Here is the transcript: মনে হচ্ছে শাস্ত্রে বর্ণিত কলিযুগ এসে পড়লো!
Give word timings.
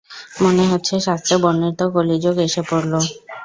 মনে 0.43 0.63
হচ্ছে 0.71 0.93
শাস্ত্রে 1.07 1.35
বর্ণিত 1.43 1.79
কলিযুগ 1.93 2.35
এসে 2.47 2.61
পড়লো! 2.69 2.99